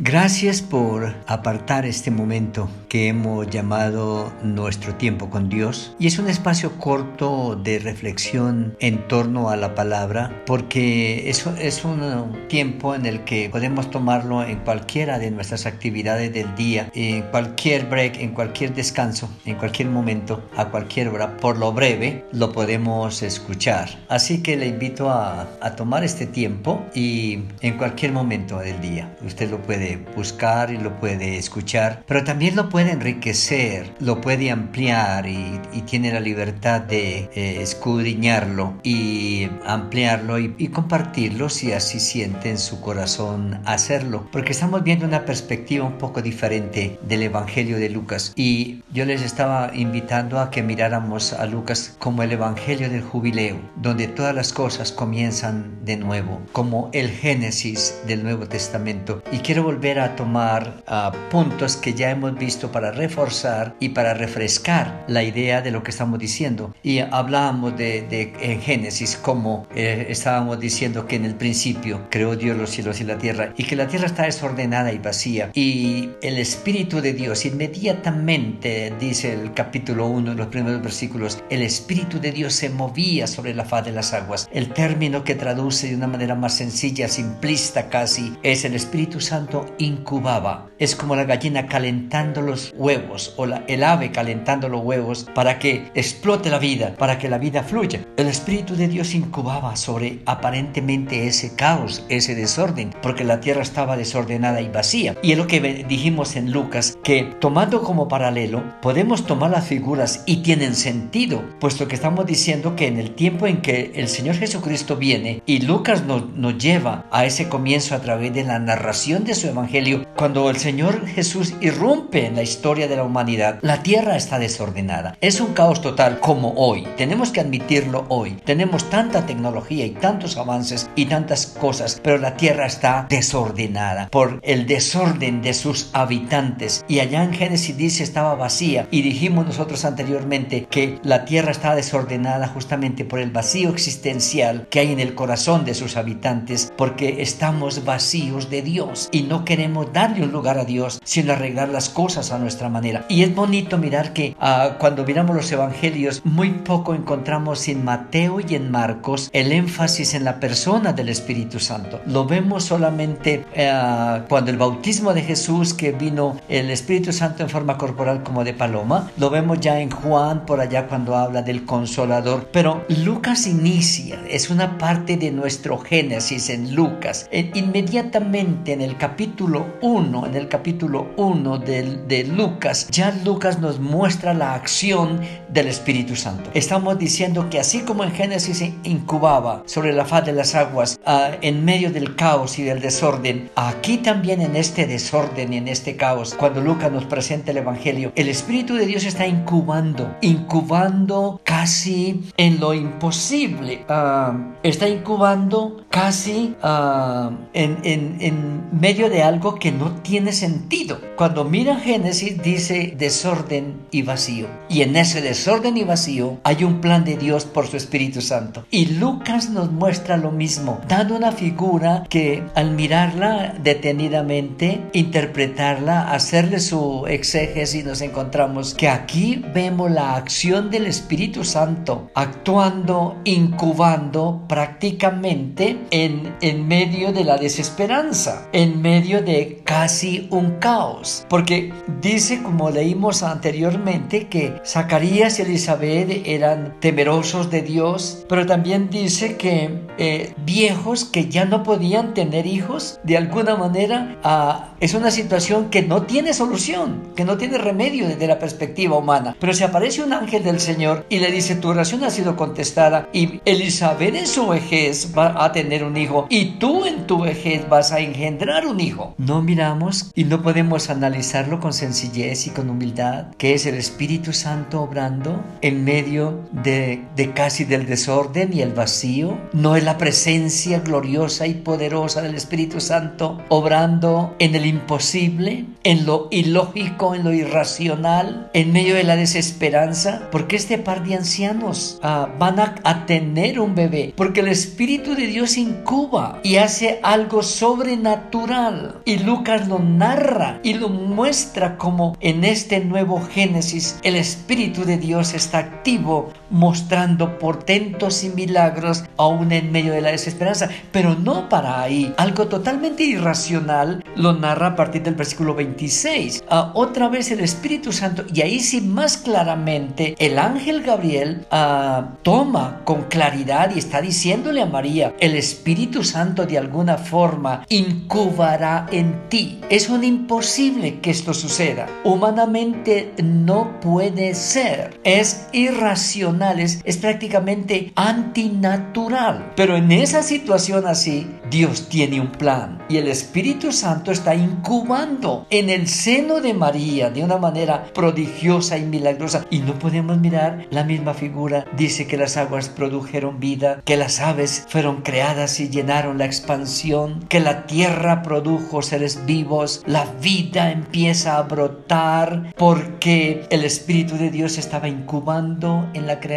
Gracias 0.00 0.62
por 0.62 1.12
apartar 1.26 1.84
este 1.84 2.12
momento 2.12 2.70
que 2.88 3.08
hemos 3.08 3.50
llamado 3.50 4.32
nuestro 4.44 4.94
tiempo 4.94 5.28
con 5.28 5.48
Dios 5.48 5.96
y 5.98 6.06
es 6.06 6.20
un 6.20 6.28
espacio 6.28 6.78
corto 6.78 7.56
de 7.56 7.80
reflexión 7.80 8.76
en 8.78 9.08
torno 9.08 9.50
a 9.50 9.56
la 9.56 9.74
palabra 9.74 10.44
porque 10.46 11.28
eso 11.28 11.52
es 11.58 11.84
un 11.84 12.46
tiempo 12.46 12.94
en 12.94 13.06
el 13.06 13.24
que 13.24 13.50
podemos 13.50 13.90
tomarlo 13.90 14.44
en 14.44 14.60
cualquiera 14.60 15.18
de 15.18 15.32
nuestras 15.32 15.66
actividades 15.66 16.32
del 16.32 16.54
día, 16.54 16.92
en 16.94 17.22
cualquier 17.22 17.86
break, 17.86 18.20
en 18.20 18.34
cualquier 18.34 18.74
descanso, 18.74 19.28
en 19.46 19.56
cualquier 19.56 19.88
momento, 19.88 20.48
a 20.56 20.66
cualquier 20.66 21.08
hora, 21.08 21.36
por 21.38 21.58
lo 21.58 21.72
breve, 21.72 22.24
lo 22.30 22.52
podemos 22.52 23.22
escuchar. 23.24 23.98
Así 24.08 24.44
que 24.44 24.56
le 24.56 24.68
invito 24.68 25.10
a, 25.10 25.48
a 25.60 25.74
tomar 25.74 26.04
este 26.04 26.26
tiempo 26.26 26.86
y 26.94 27.40
en 27.62 27.76
cualquier 27.76 28.12
momento 28.12 28.60
del 28.60 28.80
día. 28.80 29.16
Usted 29.24 29.50
lo 29.50 29.60
puede 29.60 29.87
buscar 29.96 30.70
y 30.70 30.78
lo 30.78 30.98
puede 30.98 31.38
escuchar, 31.38 32.04
pero 32.06 32.24
también 32.24 32.56
lo 32.56 32.68
puede 32.68 32.92
enriquecer, 32.92 33.94
lo 34.00 34.20
puede 34.20 34.50
ampliar 34.50 35.26
y, 35.26 35.60
tiene 35.88 36.12
la 36.12 36.20
libertad 36.20 36.82
de 36.82 37.30
eh, 37.34 37.62
escudriñarlo 37.62 38.74
y 38.82 39.48
ampliarlo 39.64 40.38
y, 40.38 40.54
y 40.58 40.68
compartirlo 40.68 41.48
si 41.48 41.72
así 41.72 41.98
siente 41.98 42.50
en 42.50 42.58
su 42.58 42.82
corazón 42.82 43.60
hacerlo, 43.64 44.28
porque 44.30 44.52
estamos 44.52 44.82
viendo 44.82 45.06
una 45.06 45.24
perspectiva 45.24 45.86
un 45.86 45.96
poco 45.96 46.20
diferente 46.20 46.98
del 47.02 47.22
Evangelio 47.22 47.78
de 47.78 47.88
Lucas 47.88 48.34
y 48.36 48.82
yo 48.92 49.06
les 49.06 49.22
estaba 49.22 49.70
invitando 49.74 50.40
a 50.40 50.50
que 50.50 50.62
miráramos 50.62 51.32
a 51.32 51.46
Lucas 51.46 51.96
como 51.98 52.22
el 52.22 52.32
Evangelio 52.32 52.90
del 52.90 53.02
jubileo, 53.02 53.56
donde 53.76 54.08
todas 54.08 54.34
las 54.34 54.52
cosas 54.52 54.92
comienzan 54.92 55.84
de 55.84 55.96
nuevo, 55.96 56.40
como 56.52 56.90
el 56.92 57.08
Génesis 57.10 58.00
del 58.06 58.22
Nuevo 58.22 58.46
Testamento. 58.46 59.22
Y 59.32 59.38
quiero 59.38 59.62
volver 59.62 59.77
a 59.78 60.16
tomar 60.16 60.82
ah, 60.86 61.12
puntos 61.30 61.76
que 61.76 61.94
ya 61.94 62.10
hemos 62.10 62.36
visto 62.36 62.72
para 62.72 62.90
reforzar 62.90 63.76
y 63.78 63.90
para 63.90 64.12
refrescar 64.12 65.04
la 65.06 65.22
idea 65.22 65.62
de 65.62 65.70
lo 65.70 65.82
que 65.82 65.92
estamos 65.92 66.18
diciendo. 66.18 66.74
Y 66.82 66.98
hablábamos 66.98 67.76
de, 67.76 68.02
de 68.02 68.32
en 68.40 68.60
Génesis 68.60 69.16
como 69.16 69.66
eh, 69.74 70.06
estábamos 70.08 70.58
diciendo 70.58 71.06
que 71.06 71.16
en 71.16 71.24
el 71.24 71.36
principio 71.36 72.06
creó 72.10 72.34
Dios 72.36 72.56
los 72.56 72.70
cielos 72.70 73.00
y 73.00 73.04
la 73.04 73.18
tierra 73.18 73.54
y 73.56 73.64
que 73.64 73.76
la 73.76 73.86
tierra 73.86 74.06
está 74.06 74.24
desordenada 74.24 74.92
y 74.92 74.98
vacía. 74.98 75.50
Y 75.54 76.10
el 76.22 76.38
Espíritu 76.38 77.00
de 77.00 77.12
Dios 77.12 77.46
inmediatamente, 77.46 78.92
dice 78.98 79.32
el 79.32 79.54
capítulo 79.54 80.06
1, 80.08 80.34
los 80.34 80.48
primeros 80.48 80.82
versículos, 80.82 81.42
el 81.50 81.62
Espíritu 81.62 82.20
de 82.20 82.32
Dios 82.32 82.52
se 82.52 82.68
movía 82.68 83.26
sobre 83.26 83.54
la 83.54 83.64
faz 83.64 83.84
de 83.84 83.92
las 83.92 84.12
aguas. 84.12 84.48
El 84.52 84.72
término 84.72 85.24
que 85.24 85.34
traduce 85.34 85.88
de 85.88 85.96
una 85.96 86.08
manera 86.08 86.34
más 86.34 86.54
sencilla, 86.54 87.08
simplista 87.08 87.88
casi, 87.88 88.36
es 88.42 88.64
el 88.64 88.74
Espíritu 88.74 89.20
Santo 89.20 89.57
incubaba. 89.78 90.66
Es 90.78 90.94
como 90.94 91.16
la 91.16 91.24
gallina 91.24 91.66
calentando 91.66 92.40
los 92.40 92.72
huevos 92.76 93.34
o 93.36 93.46
la, 93.46 93.64
el 93.66 93.82
ave 93.82 94.12
calentando 94.12 94.68
los 94.68 94.82
huevos 94.82 95.26
para 95.34 95.58
que 95.58 95.90
explote 95.94 96.50
la 96.50 96.58
vida, 96.58 96.94
para 96.96 97.18
que 97.18 97.28
la 97.28 97.38
vida 97.38 97.62
fluya. 97.62 98.06
El 98.16 98.28
Espíritu 98.28 98.76
de 98.76 98.88
Dios 98.88 99.14
incubaba 99.14 99.76
sobre 99.76 100.20
aparentemente 100.26 101.26
ese 101.26 101.54
caos, 101.54 102.04
ese 102.08 102.34
desorden, 102.34 102.94
porque 103.02 103.24
la 103.24 103.40
tierra 103.40 103.62
estaba 103.62 103.96
desordenada 103.96 104.60
y 104.60 104.68
vacía. 104.68 105.16
Y 105.22 105.32
es 105.32 105.38
lo 105.38 105.46
que 105.46 105.60
dijimos 105.88 106.36
en 106.36 106.52
Lucas, 106.52 106.96
que 107.02 107.24
tomando 107.40 107.82
como 107.82 108.08
paralelo, 108.08 108.62
podemos 108.82 109.26
tomar 109.26 109.50
las 109.50 109.66
figuras 109.66 110.22
y 110.26 110.38
tienen 110.38 110.74
sentido, 110.74 111.42
puesto 111.60 111.88
que 111.88 111.94
estamos 111.94 112.26
diciendo 112.26 112.76
que 112.76 112.86
en 112.86 112.98
el 112.98 113.14
tiempo 113.14 113.46
en 113.46 113.60
que 113.62 113.92
el 113.94 114.08
Señor 114.08 114.36
Jesucristo 114.36 114.96
viene 114.96 115.42
y 115.46 115.60
Lucas 115.60 116.04
nos, 116.04 116.28
nos 116.30 116.58
lleva 116.58 117.06
a 117.10 117.24
ese 117.24 117.48
comienzo 117.48 117.94
a 117.94 118.00
través 118.00 118.32
de 118.34 118.44
la 118.44 118.58
narración 118.58 119.24
de 119.24 119.34
su 119.34 119.47
Evangelio, 119.50 120.04
cuando 120.16 120.50
el 120.50 120.56
Señor 120.56 121.06
Jesús 121.06 121.54
irrumpe 121.60 122.26
en 122.26 122.36
la 122.36 122.42
historia 122.42 122.88
de 122.88 122.96
la 122.96 123.04
humanidad, 123.04 123.58
la 123.62 123.82
tierra 123.82 124.16
está 124.16 124.38
desordenada. 124.38 125.16
Es 125.20 125.40
un 125.40 125.54
caos 125.54 125.80
total 125.80 126.20
como 126.20 126.52
hoy. 126.54 126.86
Tenemos 126.96 127.30
que 127.30 127.40
admitirlo 127.40 128.06
hoy. 128.08 128.36
Tenemos 128.44 128.90
tanta 128.90 129.26
tecnología 129.26 129.86
y 129.86 129.90
tantos 129.90 130.36
avances 130.36 130.90
y 130.96 131.06
tantas 131.06 131.46
cosas, 131.46 132.00
pero 132.02 132.18
la 132.18 132.36
tierra 132.36 132.66
está 132.66 133.06
desordenada 133.08 134.08
por 134.10 134.40
el 134.42 134.66
desorden 134.66 135.42
de 135.42 135.54
sus 135.54 135.90
habitantes. 135.92 136.84
Y 136.88 137.00
allá 137.00 137.22
en 137.22 137.32
Génesis 137.32 137.76
dice 137.76 138.02
estaba 138.02 138.34
vacía. 138.34 138.88
Y 138.90 139.02
dijimos 139.02 139.46
nosotros 139.46 139.84
anteriormente 139.84 140.66
que 140.70 140.98
la 141.02 141.24
tierra 141.24 141.50
está 141.50 141.74
desordenada 141.74 142.48
justamente 142.48 143.04
por 143.04 143.20
el 143.20 143.30
vacío 143.30 143.70
existencial 143.70 144.66
que 144.70 144.80
hay 144.80 144.92
en 144.92 145.00
el 145.00 145.14
corazón 145.14 145.64
de 145.64 145.74
sus 145.74 145.96
habitantes, 145.96 146.72
porque 146.76 147.22
estamos 147.22 147.84
vacíos 147.84 148.50
de 148.50 148.62
Dios 148.62 149.08
y 149.12 149.22
no 149.22 149.37
queremos 149.44 149.92
darle 149.92 150.24
un 150.24 150.32
lugar 150.32 150.58
a 150.58 150.64
Dios, 150.64 151.00
sino 151.04 151.32
arreglar 151.32 151.68
las 151.68 151.88
cosas 151.88 152.32
a 152.32 152.38
nuestra 152.38 152.68
manera. 152.68 153.04
Y 153.08 153.22
es 153.22 153.34
bonito 153.34 153.78
mirar 153.78 154.12
que 154.12 154.36
ah, 154.40 154.76
cuando 154.78 155.04
miramos 155.04 155.36
los 155.36 155.50
evangelios, 155.52 156.22
muy 156.24 156.50
poco 156.50 156.94
encontramos 156.94 157.66
en 157.68 157.84
Mateo 157.84 158.40
y 158.40 158.54
en 158.54 158.70
Marcos 158.70 159.30
el 159.32 159.52
énfasis 159.52 160.14
en 160.14 160.24
la 160.24 160.40
persona 160.40 160.92
del 160.92 161.08
Espíritu 161.08 161.60
Santo. 161.60 162.00
Lo 162.06 162.26
vemos 162.26 162.64
solamente 162.64 163.44
eh, 163.54 164.22
cuando 164.28 164.50
el 164.50 164.56
bautismo 164.56 165.14
de 165.14 165.22
Jesús, 165.22 165.74
que 165.74 165.92
vino 165.92 166.36
el 166.48 166.70
Espíritu 166.70 167.12
Santo 167.12 167.42
en 167.42 167.48
forma 167.48 167.78
corporal 167.78 168.22
como 168.22 168.44
de 168.44 168.54
paloma, 168.54 169.10
lo 169.16 169.30
vemos 169.30 169.60
ya 169.60 169.80
en 169.80 169.90
Juan 169.90 170.46
por 170.46 170.60
allá 170.60 170.86
cuando 170.86 171.16
habla 171.16 171.42
del 171.42 171.64
consolador. 171.64 172.48
Pero 172.52 172.84
Lucas 172.88 173.46
inicia, 173.46 174.20
es 174.28 174.50
una 174.50 174.78
parte 174.78 175.16
de 175.16 175.30
nuestro 175.30 175.78
Génesis 175.78 176.50
en 176.50 176.74
Lucas. 176.74 177.28
Inmediatamente 177.54 178.72
en 178.72 178.80
el 178.80 178.96
capítulo 178.96 179.27
capítulo 179.28 179.66
1, 179.82 180.26
en 180.26 180.34
el 180.36 180.48
capítulo 180.48 181.10
1 181.18 181.58
de, 181.58 181.82
de, 182.08 182.24
Lucas, 182.24 182.88
ya 182.90 183.14
Lucas 183.26 183.60
nos 183.60 183.78
muestra 183.78 184.32
la 184.32 184.54
acción 184.54 185.20
del 185.50 185.66
Espíritu 185.66 186.16
Santo. 186.16 186.50
Estamos 186.54 186.98
diciendo 186.98 187.50
que 187.50 187.60
así 187.60 187.80
como 187.80 188.04
en 188.04 188.12
Génesis 188.12 188.62
incubaba 188.84 189.62
sobre 189.66 189.92
la 189.92 190.06
faz 190.06 190.24
de 190.24 190.32
las 190.32 190.54
aguas, 190.54 190.98
uh, 191.06 191.36
en 191.42 191.62
medio 191.62 191.92
del 191.92 192.16
caos 192.16 192.58
y 192.58 192.62
del 192.62 192.80
desorden, 192.80 193.50
aquí 193.54 193.98
también 193.98 194.40
en 194.40 194.56
este 194.56 194.86
desorden 194.86 195.52
y 195.52 195.58
en 195.58 195.68
este 195.68 195.96
caos, 195.96 196.34
cuando 196.34 196.62
Lucas 196.62 196.90
nos 196.90 197.04
presenta 197.04 197.50
el 197.50 197.58
Evangelio, 197.58 198.12
el 198.16 198.28
Espíritu 198.28 198.76
de 198.76 198.86
Dios 198.86 199.04
está 199.04 199.26
incubando, 199.26 200.16
incubando 200.22 201.38
casi 201.44 202.22
en 202.38 202.60
lo 202.60 202.72
imposible. 202.72 203.84
Uh, 203.90 204.54
está 204.62 204.88
incubando 204.88 205.84
casi 205.90 206.56
uh, 206.62 207.30
en, 207.52 207.78
en, 207.82 208.16
en 208.20 208.62
medio 208.72 209.10
de 209.10 209.17
algo 209.22 209.56
que 209.56 209.72
no 209.72 209.92
tiene 210.02 210.32
sentido. 210.32 211.00
Cuando 211.16 211.44
mira 211.44 211.76
Génesis 211.76 212.42
dice 212.42 212.94
desorden 212.96 213.80
y 213.90 214.02
vacío. 214.02 214.46
Y 214.68 214.82
en 214.82 214.96
ese 214.96 215.20
desorden 215.20 215.76
y 215.76 215.84
vacío 215.84 216.38
hay 216.44 216.64
un 216.64 216.80
plan 216.80 217.04
de 217.04 217.16
Dios 217.16 217.44
por 217.44 217.66
su 217.66 217.76
Espíritu 217.76 218.20
Santo. 218.20 218.64
Y 218.70 218.86
Lucas 218.86 219.50
nos 219.50 219.72
muestra 219.72 220.16
lo 220.16 220.30
mismo, 220.30 220.80
dando 220.88 221.16
una 221.16 221.32
figura 221.32 222.04
que 222.08 222.44
al 222.54 222.72
mirarla 222.72 223.54
detenidamente, 223.62 224.80
interpretarla, 224.92 226.12
hacerle 226.12 226.60
su 226.60 227.06
exégesis, 227.08 227.84
nos 227.84 228.00
encontramos 228.00 228.74
que 228.74 228.88
aquí 228.88 229.42
vemos 229.54 229.90
la 229.90 230.16
acción 230.16 230.70
del 230.70 230.86
Espíritu 230.86 231.44
Santo 231.44 232.10
actuando, 232.14 233.16
incubando 233.24 234.44
prácticamente 234.48 235.78
en, 235.90 236.34
en 236.40 236.68
medio 236.68 237.12
de 237.12 237.24
la 237.24 237.38
desesperanza, 237.38 238.48
en 238.52 238.80
medio 238.80 239.07
de 239.16 239.62
casi 239.64 240.28
un 240.30 240.58
caos, 240.58 241.24
porque 241.30 241.72
dice, 242.02 242.42
como 242.42 242.70
leímos 242.70 243.22
anteriormente, 243.22 244.28
que 244.28 244.60
Zacarías 244.64 245.38
y 245.38 245.42
Elizabeth 245.42 246.22
eran 246.26 246.78
temerosos 246.80 247.50
de 247.50 247.62
Dios, 247.62 248.26
pero 248.28 248.44
también 248.44 248.90
dice 248.90 249.36
que 249.36 249.87
eh, 249.98 250.34
viejos 250.44 251.04
que 251.04 251.28
ya 251.28 251.44
no 251.44 251.62
podían 251.62 252.14
tener 252.14 252.46
hijos, 252.46 253.00
de 253.02 253.16
alguna 253.16 253.56
manera 253.56 254.16
ah, 254.24 254.70
es 254.80 254.94
una 254.94 255.10
situación 255.10 255.70
que 255.70 255.82
no 255.82 256.02
tiene 256.02 256.32
solución, 256.34 257.12
que 257.16 257.24
no 257.24 257.36
tiene 257.36 257.58
remedio 257.58 258.08
desde 258.08 258.26
la 258.26 258.38
perspectiva 258.38 258.96
humana. 258.96 259.36
Pero 259.40 259.54
se 259.54 259.64
aparece 259.64 260.02
un 260.02 260.12
ángel 260.12 260.44
del 260.44 260.60
Señor 260.60 261.06
y 261.08 261.18
le 261.18 261.30
dice, 261.30 261.56
tu 261.56 261.68
oración 261.68 262.04
ha 262.04 262.10
sido 262.10 262.36
contestada 262.36 263.08
y 263.12 263.40
Elizabeth 263.44 264.14
en 264.14 264.26
su 264.26 264.48
vejez 264.48 265.12
va 265.16 265.44
a 265.44 265.52
tener 265.52 265.84
un 265.84 265.96
hijo 265.96 266.26
y 266.28 266.58
tú 266.58 266.84
en 266.84 267.06
tu 267.06 267.20
vejez 267.20 267.68
vas 267.68 267.92
a 267.92 268.00
engendrar 268.00 268.66
un 268.66 268.80
hijo 268.80 269.14
no 269.18 269.42
miramos 269.42 270.10
y 270.14 270.24
no 270.24 270.42
podemos 270.42 270.90
analizarlo 270.90 271.60
con 271.60 271.72
sencillez 271.72 272.46
y 272.46 272.50
con 272.50 272.70
humildad, 272.70 273.34
que 273.36 273.54
es 273.54 273.66
el 273.66 273.74
Espíritu 273.74 274.32
Santo 274.32 274.82
obrando 274.82 275.42
en 275.60 275.84
medio 275.84 276.44
de, 276.52 277.04
de 277.16 277.32
casi 277.32 277.64
del 277.64 277.86
desorden 277.86 278.52
y 278.52 278.62
el 278.62 278.72
vacío, 278.72 279.38
no 279.52 279.76
el 279.76 279.87
la 279.88 279.96
presencia 279.96 280.80
gloriosa 280.80 281.46
y 281.46 281.54
poderosa 281.54 282.20
del 282.20 282.34
Espíritu 282.34 282.78
Santo 282.78 283.38
obrando 283.48 284.36
en 284.38 284.54
el 284.54 284.66
imposible, 284.66 285.64
en 285.82 286.04
lo 286.04 286.28
ilógico, 286.30 287.14
en 287.14 287.24
lo 287.24 287.32
irracional, 287.32 288.50
en 288.52 288.70
medio 288.70 288.94
de 288.96 289.04
la 289.04 289.16
desesperanza, 289.16 290.28
porque 290.30 290.56
este 290.56 290.76
par 290.76 291.06
de 291.06 291.14
ancianos 291.14 291.98
ah, 292.02 292.28
van 292.38 292.60
a, 292.60 292.74
a 292.84 293.06
tener 293.06 293.60
un 293.60 293.74
bebé, 293.74 294.12
porque 294.14 294.40
el 294.40 294.48
Espíritu 294.48 295.14
de 295.14 295.26
Dios 295.26 295.56
incuba 295.56 296.38
y 296.42 296.56
hace 296.56 297.00
algo 297.02 297.42
sobrenatural. 297.42 299.00
Y 299.06 299.20
Lucas 299.20 299.68
lo 299.68 299.78
narra 299.78 300.60
y 300.62 300.74
lo 300.74 300.90
muestra 300.90 301.78
como 301.78 302.14
en 302.20 302.44
este 302.44 302.80
nuevo 302.80 303.22
Génesis 303.22 303.98
el 304.02 304.16
Espíritu 304.16 304.84
de 304.84 304.98
Dios 304.98 305.32
está 305.32 305.56
activo, 305.56 306.30
mostrando 306.50 307.38
portentos 307.38 308.24
y 308.24 308.30
milagros 308.30 309.04
aún 309.16 309.52
en 309.52 309.72
medio 309.72 309.92
de 309.92 310.00
la 310.00 310.10
desesperanza. 310.10 310.68
Pero 310.92 311.14
no 311.14 311.48
para 311.48 311.80
ahí. 311.80 312.12
Algo 312.16 312.48
totalmente 312.48 313.04
irracional 313.04 314.04
lo 314.16 314.32
narra 314.32 314.68
a 314.68 314.76
partir 314.76 315.02
del 315.02 315.14
versículo 315.14 315.54
26. 315.54 316.44
Ah, 316.48 316.72
otra 316.74 317.08
vez 317.08 317.30
el 317.30 317.40
Espíritu 317.40 317.92
Santo, 317.92 318.24
y 318.32 318.42
ahí 318.42 318.60
sí 318.60 318.80
más 318.80 319.16
claramente, 319.16 320.14
el 320.18 320.38
ángel 320.38 320.82
Gabriel 320.82 321.46
ah, 321.50 322.10
toma 322.22 322.80
con 322.84 323.04
claridad 323.04 323.70
y 323.74 323.78
está 323.78 324.00
diciéndole 324.00 324.62
a 324.62 324.66
María, 324.66 325.14
el 325.20 325.36
Espíritu 325.36 326.04
Santo 326.04 326.46
de 326.46 326.58
alguna 326.58 326.98
forma 326.98 327.64
incubará 327.68 328.86
en 328.90 329.28
ti. 329.28 329.60
Es 329.68 329.88
un 329.88 330.04
imposible 330.04 331.00
que 331.00 331.10
esto 331.10 331.34
suceda. 331.34 331.86
Humanamente 332.04 333.12
no 333.22 333.80
puede 333.80 334.34
ser. 334.34 334.98
Es 335.04 335.46
irracional, 335.52 336.37
es, 336.40 336.96
prácticamente 336.98 337.92
antinatural. 337.96 339.52
Pero 339.56 339.76
en 339.76 339.92
esa 339.92 340.22
situación 340.22 340.86
así, 340.86 341.26
Dios 341.50 341.88
tiene 341.88 342.20
un 342.20 342.32
plan 342.32 342.82
y 342.88 342.96
el 342.96 343.08
Espíritu 343.08 343.72
Santo 343.72 344.12
está 344.12 344.34
incubando 344.34 345.46
en 345.50 345.70
el 345.70 345.88
seno 345.88 346.40
de 346.40 346.54
María 346.54 347.10
de 347.10 347.24
una 347.24 347.38
manera 347.38 347.84
prodigiosa 347.94 348.78
y 348.78 348.82
milagrosa. 348.82 349.46
Y 349.50 349.60
no 349.60 349.78
podemos 349.78 350.18
mirar 350.18 350.66
la 350.70 350.84
misma 350.84 351.14
figura. 351.14 351.64
Dice 351.76 352.06
que 352.06 352.16
las 352.16 352.36
aguas 352.36 352.68
produjeron 352.68 353.40
vida, 353.40 353.82
que 353.84 353.96
las 353.96 354.20
aves 354.20 354.66
fueron 354.68 355.02
creadas 355.02 355.60
y 355.60 355.68
llenaron 355.68 356.18
la 356.18 356.24
expansión, 356.24 357.24
que 357.28 357.40
la 357.40 357.66
tierra 357.66 358.22
produjo 358.22 358.82
seres 358.82 359.24
vivos, 359.26 359.82
la 359.86 360.04
vida 360.20 360.70
empieza 360.70 361.38
a 361.38 361.42
brotar 361.42 362.54
porque 362.56 363.46
el 363.50 363.64
Espíritu 363.64 364.16
de 364.16 364.30
Dios 364.30 364.58
estaba 364.58 364.88
incubando 364.88 365.88
en 365.94 366.06
la 366.06 366.20
creación 366.20 366.27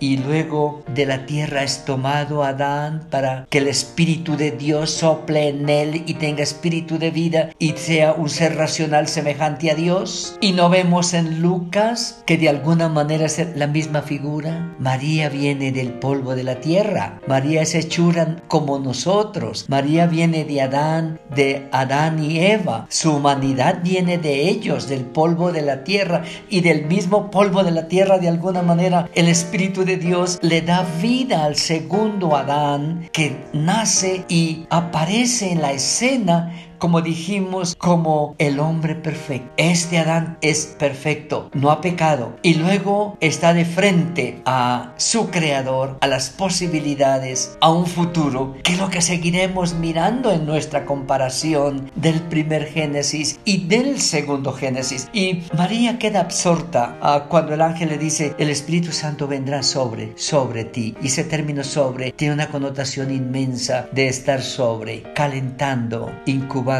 y 0.00 0.16
luego 0.16 0.82
de 0.94 1.04
la 1.04 1.26
tierra 1.26 1.62
es 1.62 1.84
tomado 1.84 2.44
Adán 2.44 3.06
para 3.10 3.46
que 3.50 3.58
el 3.58 3.68
Espíritu 3.68 4.38
de 4.38 4.52
Dios 4.52 4.90
sople 4.90 5.48
en 5.48 5.68
él 5.68 6.04
y 6.06 6.14
tenga 6.14 6.42
espíritu 6.42 6.98
de 6.98 7.10
vida 7.10 7.50
y 7.58 7.72
sea 7.72 8.14
un 8.14 8.30
ser 8.30 8.56
racional 8.56 9.08
semejante 9.08 9.70
a 9.70 9.74
Dios. 9.74 10.38
Y 10.40 10.52
no 10.52 10.70
vemos 10.70 11.12
en 11.12 11.42
Lucas 11.42 12.22
que 12.24 12.38
de 12.38 12.48
alguna 12.48 12.88
manera 12.88 13.26
es 13.26 13.54
la 13.54 13.66
misma 13.66 14.00
figura. 14.00 14.74
María 14.78 15.28
viene 15.28 15.72
del 15.72 15.92
polvo 15.92 16.34
de 16.34 16.44
la 16.44 16.60
tierra. 16.60 17.20
María 17.26 17.60
es 17.60 17.74
hechura 17.74 18.36
como 18.48 18.78
nosotros. 18.78 19.66
María 19.68 20.06
viene 20.06 20.44
de 20.44 20.62
Adán, 20.62 21.20
de 21.34 21.68
Adán 21.70 22.24
y 22.24 22.40
Eva. 22.40 22.86
Su 22.88 23.16
humanidad 23.16 23.80
viene 23.82 24.16
de 24.16 24.48
ellos, 24.48 24.88
del 24.88 25.04
polvo 25.04 25.52
de 25.52 25.60
la 25.60 25.84
tierra 25.84 26.24
y 26.48 26.62
del 26.62 26.86
mismo 26.86 27.30
polvo 27.30 27.62
de 27.62 27.72
la 27.72 27.88
tierra 27.88 28.18
de 28.18 28.28
alguna 28.28 28.62
manera 28.62 29.01
el 29.14 29.28
Espíritu 29.28 29.84
de 29.84 29.96
Dios 29.96 30.38
le 30.42 30.62
da 30.62 30.84
vida 31.00 31.44
al 31.44 31.56
segundo 31.56 32.36
Adán 32.36 33.08
que 33.12 33.36
nace 33.52 34.24
y 34.28 34.66
aparece 34.70 35.52
en 35.52 35.62
la 35.62 35.72
escena 35.72 36.52
como 36.82 37.00
dijimos, 37.00 37.76
como 37.78 38.34
el 38.38 38.58
hombre 38.58 38.96
perfecto. 38.96 39.52
Este 39.56 39.98
Adán 39.98 40.36
es 40.40 40.74
perfecto, 40.80 41.48
no 41.54 41.70
ha 41.70 41.80
pecado. 41.80 42.34
Y 42.42 42.54
luego 42.54 43.16
está 43.20 43.54
de 43.54 43.64
frente 43.64 44.42
a 44.46 44.92
su 44.96 45.30
creador, 45.30 45.96
a 46.00 46.08
las 46.08 46.30
posibilidades, 46.30 47.56
a 47.60 47.70
un 47.70 47.86
futuro, 47.86 48.56
que 48.64 48.72
es 48.72 48.80
lo 48.80 48.90
que 48.90 49.00
seguiremos 49.00 49.74
mirando 49.74 50.32
en 50.32 50.44
nuestra 50.44 50.84
comparación 50.84 51.88
del 51.94 52.20
primer 52.22 52.66
Génesis 52.66 53.38
y 53.44 53.68
del 53.68 54.00
segundo 54.00 54.52
Génesis. 54.52 55.08
Y 55.12 55.44
María 55.56 56.00
queda 56.00 56.18
absorta 56.18 56.98
ah, 57.00 57.26
cuando 57.28 57.54
el 57.54 57.62
ángel 57.62 57.90
le 57.90 57.98
dice, 57.98 58.34
el 58.40 58.50
Espíritu 58.50 58.90
Santo 58.90 59.28
vendrá 59.28 59.62
sobre, 59.62 60.18
sobre 60.18 60.64
ti. 60.64 60.96
Y 61.00 61.06
ese 61.06 61.22
término 61.22 61.62
sobre 61.62 62.10
tiene 62.10 62.34
una 62.34 62.48
connotación 62.48 63.12
inmensa 63.12 63.86
de 63.92 64.08
estar 64.08 64.42
sobre, 64.42 65.04
calentando, 65.14 66.10
incubando 66.26 66.71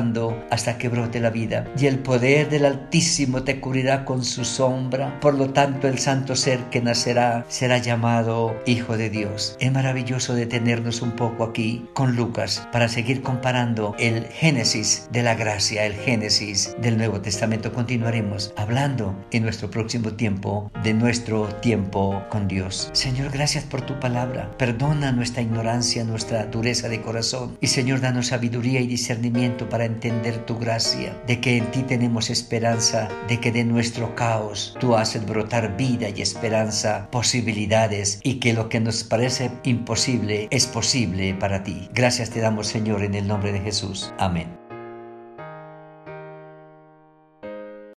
hasta 0.50 0.79
que 0.79 0.89
brote 0.89 1.21
la 1.21 1.31
vida. 1.31 1.67
Y 1.77 1.87
el 1.87 1.99
poder 1.99 2.49
del 2.49 2.65
Altísimo 2.65 3.43
te 3.43 3.61
cubrirá 3.61 4.05
con 4.05 4.25
su 4.25 4.44
sombra. 4.44 5.21
Por 5.21 5.35
lo 5.35 5.50
tanto, 5.50 5.87
el 5.87 5.99
santo 5.99 6.35
ser 6.35 6.59
que 6.71 6.81
nacerá 6.81 7.44
será 7.49 7.79
llamado 7.79 8.56
Hijo 8.65 8.97
de 8.97 9.11
Dios. 9.11 9.56
Es 9.61 9.71
maravilloso 9.71 10.35
detenernos 10.35 11.03
un 11.03 11.12
poco 11.12 11.44
aquí 11.44 11.87
con 11.93 12.17
Lucas 12.17 12.67
para 12.73 12.89
seguir 12.89 13.23
comparando 13.23 13.94
el 13.99 14.25
Génesis 14.27 15.09
de 15.12 15.23
la 15.23 15.35
gracia, 15.35 15.85
el 15.85 15.94
Génesis 15.94 16.75
del 16.81 16.97
Nuevo 16.97 17.21
Testamento. 17.21 17.73
Continuaremos 17.73 18.55
hablando 18.56 19.15
en 19.31 19.43
nuestro 19.43 19.71
próximo 19.71 20.12
tiempo 20.15 20.71
de 20.83 20.94
nuestro 20.94 21.47
tiempo 21.56 22.23
con 22.31 22.49
Dios. 22.49 22.89
Señor, 22.93 23.31
gracias 23.31 23.65
por 23.65 23.83
tu 23.83 24.00
palabra. 24.00 24.50
Perdona 24.56 25.12
nuestra 25.12 25.43
ignorancia, 25.43 26.05
nuestra 26.05 26.47
dureza 26.47 26.89
de 26.89 27.03
corazón. 27.03 27.59
Y 27.61 27.67
Señor, 27.67 28.00
danos 28.00 28.29
sabiduría 28.29 28.81
y 28.81 28.87
discernimiento 28.87 29.69
entender 29.84 30.44
tu 30.46 30.58
gracia, 30.58 31.17
de 31.26 31.40
que 31.40 31.56
en 31.56 31.70
ti 31.70 31.82
tenemos 31.82 32.31
esperanza, 32.31 33.08
de 33.29 33.40
que 33.40 33.52
de 33.52 33.64
nuestro 33.64 34.14
caos 34.14 34.76
tú 34.81 34.96
haces 34.96 35.26
brotar 35.26 35.76
vida 35.76 36.08
y 36.08 36.23
esperanza, 36.23 37.08
posibilidades 37.11 38.20
y 38.23 38.40
que 38.40 38.52
lo 38.52 38.69
que 38.69 38.81
nos 38.81 39.05
parece 39.05 39.50
imposible 39.64 40.49
es 40.50 40.67
posible 40.67 41.34
para 41.34 41.62
ti. 41.62 41.88
Gracias 41.93 42.31
te 42.31 42.40
damos 42.40 42.67
Señor 42.67 43.02
en 43.02 43.14
el 43.14 43.26
nombre 43.26 43.52
de 43.52 43.61
Jesús. 43.61 44.12
Amén. 44.19 44.62